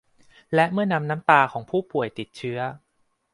[0.55, 2.59] และเมื่อนำน้ำตาของผู้ป่วยติดเชื้อ